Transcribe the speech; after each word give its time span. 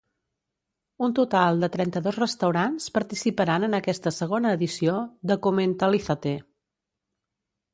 Un 1.07 1.11
total 1.19 1.59
de 1.63 1.69
trenta-dos 1.75 2.17
restaurants 2.21 2.87
participaran 2.95 3.67
en 3.69 3.77
aquesta 3.81 4.15
segona 4.21 4.55
edició 4.59 4.97
de 5.33 5.39
‘Comentalízate’. 5.49 6.37